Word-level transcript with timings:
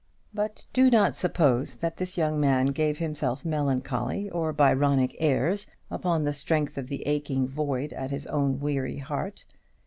But 0.33 0.65
do 0.73 0.89
not 0.89 1.15
suppose 1.15 1.77
that 1.77 1.97
this 1.97 2.17
young 2.17 2.39
man 2.39 2.65
gave 2.65 2.97
himself 2.97 3.45
melancholy 3.45 4.31
or 4.31 4.51
Byronic 4.51 5.15
airs 5.19 5.67
upon 5.91 6.23
the 6.23 6.33
strength 6.33 6.75
of 6.75 6.87
the 6.87 7.05
aching 7.05 7.47
void 7.47 7.93
at 7.93 8.09
his 8.09 8.25
own 8.25 8.59
weary 8.59 8.97
heart. 8.97 9.45